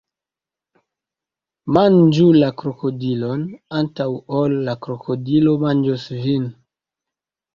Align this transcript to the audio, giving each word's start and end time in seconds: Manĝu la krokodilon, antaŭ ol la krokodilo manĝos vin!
Manĝu 1.77 2.23
la 2.37 2.47
krokodilon, 2.61 3.43
antaŭ 3.81 4.07
ol 4.39 4.57
la 4.69 4.75
krokodilo 4.87 5.53
manĝos 5.65 6.07
vin! 6.25 6.49